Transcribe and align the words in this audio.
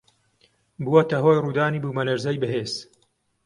بووەتە 0.83 1.17
هۆی 1.23 1.41
ڕوودانی 1.43 1.81
بوومەلەرزەی 1.83 2.41
بەهێز 2.41 2.73